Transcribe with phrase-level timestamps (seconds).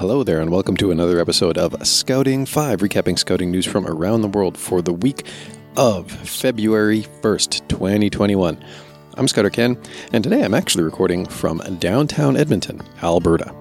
[0.00, 4.22] hello there, and welcome to another episode of Scouting 5, recapping scouting news from around
[4.22, 5.26] the world for the week
[5.76, 8.64] of February 1st, 2021.
[9.18, 9.78] I'm Scouter Ken,
[10.14, 13.52] and today I'm actually recording from downtown Edmonton, Alberta.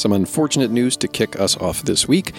[0.00, 2.32] Some unfortunate news to kick us off this week.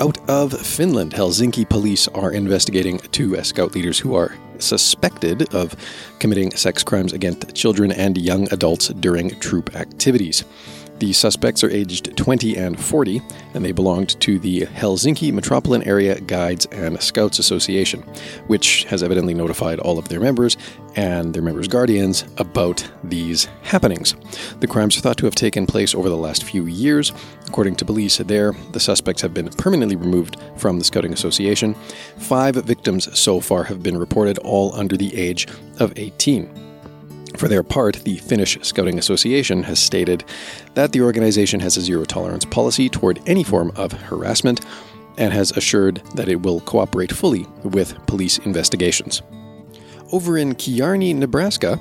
[0.00, 5.76] Out of Finland, Helsinki police are investigating two scout leaders who are suspected of
[6.18, 10.42] committing sex crimes against children and young adults during troop activities.
[10.98, 13.22] The suspects are aged 20 and 40,
[13.54, 18.02] and they belonged to the Helsinki Metropolitan Area Guides and Scouts Association,
[18.48, 20.56] which has evidently notified all of their members
[20.96, 24.16] and their members' guardians about these happenings.
[24.58, 27.12] The crimes are thought to have taken place over the last few years.
[27.46, 31.74] According to police there, the suspects have been permanently removed from the Scouting Association.
[32.18, 35.46] Five victims so far have been reported, all under the age
[35.78, 36.67] of 18.
[37.38, 40.24] For their part, the Finnish Scouting Association has stated
[40.74, 44.60] that the organization has a zero tolerance policy toward any form of harassment
[45.18, 49.22] and has assured that it will cooperate fully with police investigations.
[50.10, 51.80] Over in Kearney, Nebraska,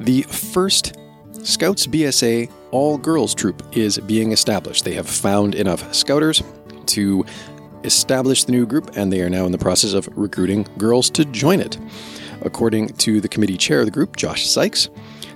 [0.00, 0.96] the first
[1.44, 4.84] Scouts BSA all girls troop is being established.
[4.84, 6.42] They have found enough scouters
[6.86, 7.24] to
[7.84, 11.24] establish the new group, and they are now in the process of recruiting girls to
[11.26, 11.78] join it.
[12.42, 14.88] According to the committee chair of the group, Josh Sykes,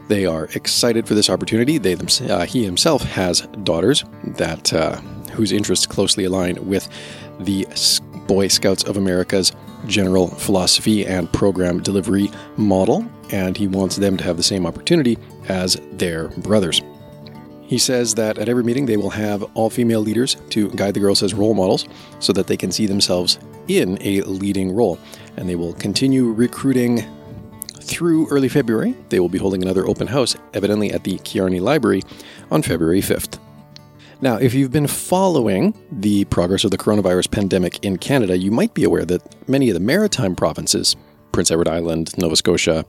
[0.08, 1.78] they are excited for this opportunity.
[1.78, 4.96] They, uh, he himself has daughters that uh,
[5.32, 6.88] whose interests closely align with
[7.38, 7.66] the
[8.26, 9.52] Boy Scouts of America's
[9.86, 15.16] general philosophy and program delivery model, and he wants them to have the same opportunity
[15.48, 16.82] as their brothers.
[17.62, 21.00] He says that at every meeting they will have all female leaders to guide the
[21.00, 21.86] girls as role models
[22.18, 24.98] so that they can see themselves in a leading role.
[25.36, 27.04] And they will continue recruiting
[27.80, 28.94] through early February.
[29.08, 32.02] They will be holding another open house, evidently at the Kearney Library,
[32.50, 33.38] on February 5th.
[34.22, 38.74] Now, if you've been following the progress of the coronavirus pandemic in Canada, you might
[38.74, 40.94] be aware that many of the maritime provinces,
[41.32, 42.84] Prince Edward Island, Nova Scotia,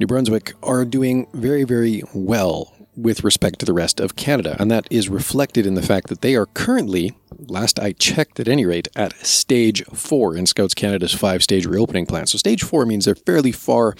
[0.00, 4.56] New Brunswick, are doing very, very well with respect to the rest of Canada.
[4.58, 7.16] And that is reflected in the fact that they are currently,
[7.50, 12.06] last I checked at any rate, at stage four in Scouts Canada's five stage reopening
[12.06, 12.26] plan.
[12.26, 13.94] So, stage four means they're fairly far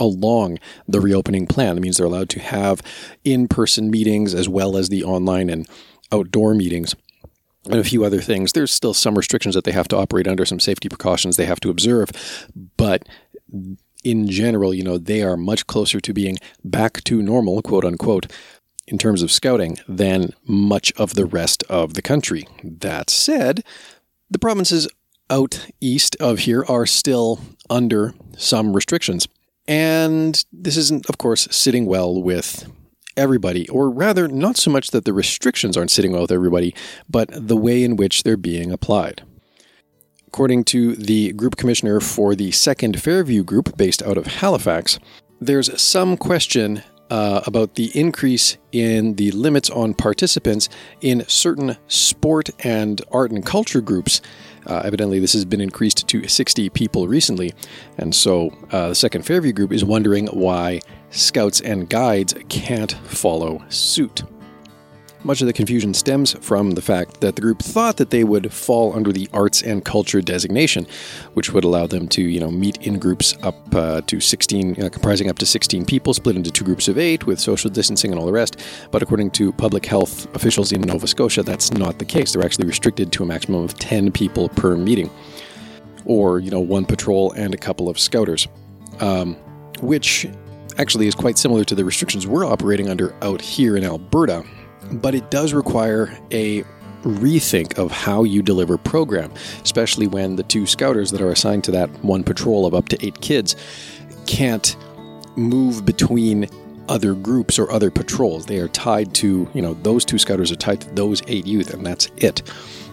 [0.00, 1.76] along the reopening plan.
[1.76, 2.82] That means they're allowed to have
[3.24, 5.68] in person meetings as well as the online and
[6.12, 6.94] outdoor meetings
[7.66, 8.52] and a few other things.
[8.52, 11.60] There's still some restrictions that they have to operate under, some safety precautions they have
[11.60, 12.10] to observe,
[12.76, 13.08] but
[14.02, 18.30] in general, you know, they are much closer to being back to normal, quote unquote,
[18.86, 22.46] in terms of scouting than much of the rest of the country.
[22.62, 23.64] That said,
[24.30, 24.88] the provinces
[25.30, 27.40] out east of here are still
[27.70, 29.26] under some restrictions.
[29.66, 32.70] And this isn't, of course, sitting well with
[33.16, 36.74] everybody, or rather, not so much that the restrictions aren't sitting well with everybody,
[37.08, 39.22] but the way in which they're being applied.
[40.26, 44.98] According to the group commissioner for the second Fairview group based out of Halifax,
[45.40, 46.82] there's some question
[47.14, 50.68] uh, about the increase in the limits on participants
[51.00, 54.20] in certain sport and art and culture groups.
[54.66, 57.52] Uh, evidently, this has been increased to 60 people recently,
[57.98, 60.80] and so uh, the second Fairview group is wondering why
[61.10, 64.24] scouts and guides can't follow suit.
[65.24, 68.52] Much of the confusion stems from the fact that the group thought that they would
[68.52, 70.86] fall under the arts and culture designation,
[71.32, 74.90] which would allow them to, you know, meet in groups up uh, to 16, uh,
[74.90, 78.20] comprising up to 16 people, split into two groups of eight with social distancing and
[78.20, 78.62] all the rest.
[78.90, 82.34] But according to public health officials in Nova Scotia, that's not the case.
[82.34, 85.08] They're actually restricted to a maximum of 10 people per meeting,
[86.04, 88.46] or, you know, one patrol and a couple of scouters,
[89.00, 89.36] um,
[89.80, 90.26] which
[90.76, 94.44] actually is quite similar to the restrictions we're operating under out here in Alberta
[94.92, 96.64] but it does require a
[97.02, 101.70] rethink of how you deliver program, especially when the two scouters that are assigned to
[101.70, 103.56] that one patrol of up to eight kids
[104.26, 104.76] can't
[105.36, 106.48] move between
[106.88, 108.46] other groups or other patrols.
[108.46, 111.72] They are tied to, you know, those two scouters are tied to those eight youth,
[111.72, 112.42] and that's it.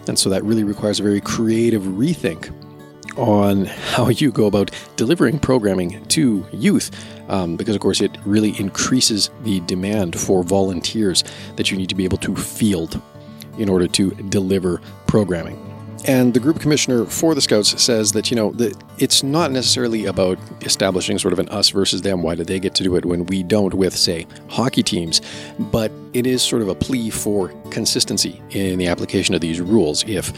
[0.07, 2.53] And so that really requires a very creative rethink
[3.17, 6.91] on how you go about delivering programming to youth,
[7.29, 11.23] um, because of course it really increases the demand for volunteers
[11.55, 13.01] that you need to be able to field
[13.57, 15.67] in order to deliver programming.
[16.07, 20.05] And the group commissioner for the Scouts says that, you know, that it's not necessarily
[20.05, 22.23] about establishing sort of an us versus them.
[22.23, 25.21] Why do they get to do it when we don't with, say, hockey teams?
[25.59, 30.03] But it is sort of a plea for consistency in the application of these rules.
[30.07, 30.33] If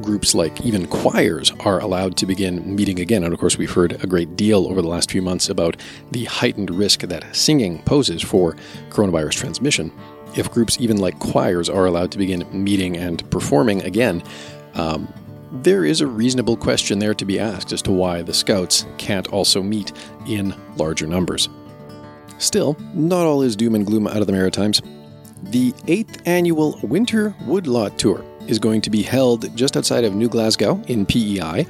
[0.00, 3.24] groups like even choirs are allowed to begin meeting again.
[3.24, 5.76] And of course, we've heard a great deal over the last few months about
[6.10, 8.56] the heightened risk that singing poses for
[8.90, 9.92] coronavirus transmission.
[10.36, 14.22] If groups even like choirs are allowed to begin meeting and performing again,
[14.74, 15.12] um,
[15.52, 19.28] there is a reasonable question there to be asked as to why the Scouts can't
[19.28, 19.92] also meet
[20.26, 21.50] in larger numbers.
[22.38, 24.80] Still, not all is doom and gloom out of the Maritimes.
[25.42, 30.28] The 8th annual Winter Woodlot Tour is going to be held just outside of New
[30.28, 31.66] Glasgow in PEI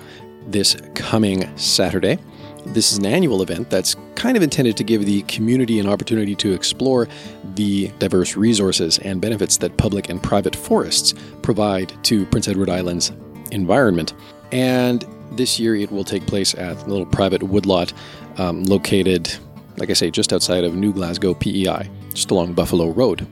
[0.46, 2.18] this coming Saturday.
[2.66, 6.34] This is an annual event that's kind of intended to give the community an opportunity
[6.36, 7.08] to explore
[7.54, 13.10] the diverse resources and benefits that public and private forests provide to Prince Edward Island's
[13.50, 14.14] environment.
[14.52, 17.92] And this year it will take place at a little private woodlot
[18.36, 19.32] um, located,
[19.76, 23.26] like I say, just outside of New Glasgow, PEI, just along Buffalo Road.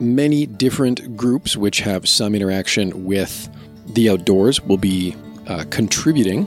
[0.00, 3.48] Many different groups which have some interaction with
[3.86, 5.16] the outdoors will be
[5.46, 6.46] uh, contributing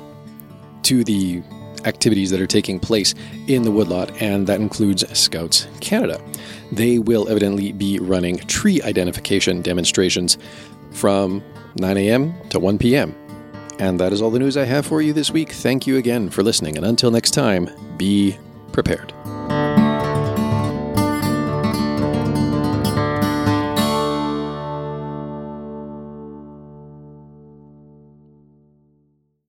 [0.84, 1.42] to the
[1.86, 3.14] activities that are taking place
[3.48, 6.22] in the woodlot, and that includes Scouts Canada.
[6.72, 10.38] They will evidently be running tree identification demonstrations
[10.92, 11.44] from
[11.76, 12.34] 9 a.m.
[12.50, 13.16] to 1 p.m.
[13.80, 15.52] And that is all the news I have for you this week.
[15.52, 18.38] Thank you again for listening, and until next time, be
[18.72, 19.14] prepared.